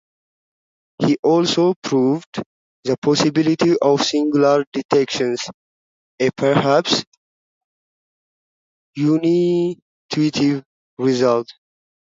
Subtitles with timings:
[0.97, 2.41] He also proved
[2.83, 5.35] the possibility of singular detection,
[6.19, 7.03] a perhaps
[8.97, 10.63] unintuitive
[10.97, 11.49] result.